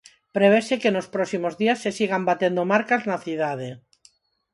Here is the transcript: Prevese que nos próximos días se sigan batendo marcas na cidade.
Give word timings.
Prevese 0.35 0.75
que 0.81 0.93
nos 0.95 1.07
próximos 1.15 1.53
días 1.61 1.81
se 1.83 1.91
sigan 1.97 2.23
batendo 2.29 2.61
marcas 2.73 3.01
na 3.09 3.17
cidade. 3.25 3.69